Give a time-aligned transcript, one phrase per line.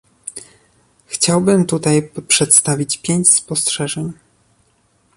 [1.05, 4.13] Chciałbym tutaj przedstawić pięć spostrzeżeń